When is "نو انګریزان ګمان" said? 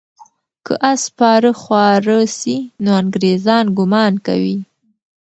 2.83-4.13